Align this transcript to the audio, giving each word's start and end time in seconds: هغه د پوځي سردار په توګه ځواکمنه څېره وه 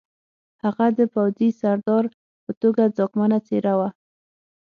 هغه 0.63 0.85
د 0.97 0.99
پوځي 1.13 1.49
سردار 1.61 2.03
په 2.43 2.51
توګه 2.61 2.93
ځواکمنه 2.97 3.37
څېره 3.47 3.73
وه 3.79 3.89